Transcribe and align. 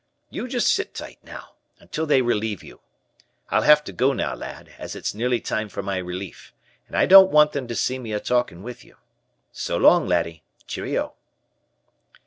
You 0.31 0.47
just 0.47 0.73
sit 0.73 0.95
tight 0.95 1.19
now 1.23 1.49
until 1.77 2.07
they 2.07 2.23
relieve 2.23 2.63
you. 2.63 2.79
I'll 3.51 3.61
have 3.61 3.83
to 3.83 3.91
go 3.93 4.13
now, 4.13 4.33
lad, 4.33 4.73
as 4.79 4.95
it's 4.95 5.13
nearly 5.13 5.39
time 5.39 5.69
for 5.69 5.83
my 5.83 5.97
relief, 5.97 6.53
and 6.87 6.97
I 6.97 7.05
don't 7.05 7.29
want 7.29 7.51
them 7.51 7.67
to 7.67 7.75
see 7.75 7.99
me 7.99 8.11
a 8.11 8.19
talkin' 8.19 8.63
with 8.63 8.83
you. 8.83 8.95
So 9.51 9.77
long, 9.77 10.07
laddie, 10.07 10.41
cheero." 10.65 11.13